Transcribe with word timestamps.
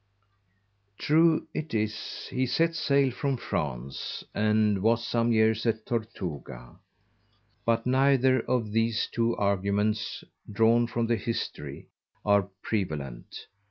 True 0.97 1.45
it 1.53 1.75
is, 1.75 2.25
he 2.31 2.47
set 2.47 2.73
sail 2.73 3.11
from_ 3.11 3.39
France, 3.39 4.23
and 4.33 4.81
was 4.81 5.05
some 5.05 5.31
years 5.31 5.63
at 5.67 5.85
Tortuga; 5.85 6.79
_but 7.67 7.85
neither 7.85 8.39
of 8.47 8.71
these 8.71 9.07
two 9.11 9.35
Arguments, 9.37 10.23
drawn 10.51 10.87
from 10.87 11.05
the 11.05 11.17
History, 11.17 11.85
are 12.25 12.49
prevalent. 12.63 13.45